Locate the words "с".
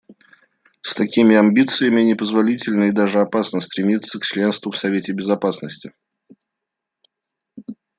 0.81-0.95